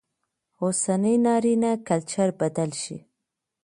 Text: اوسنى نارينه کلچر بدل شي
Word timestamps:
اوسنى 0.61 1.13
نارينه 1.25 1.71
کلچر 1.87 2.29
بدل 2.39 2.69
شي 2.81 2.97